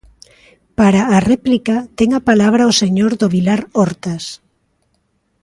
[0.79, 4.23] Para a réplica ten a palabra o señor do Vilar Hortas.